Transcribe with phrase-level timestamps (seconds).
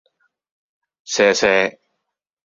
[1.05, 1.77] 射射